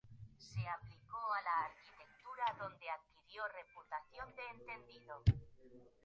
[0.39, 5.21] Se aplicó a la arquitectura donde adquirió reputación de entendido.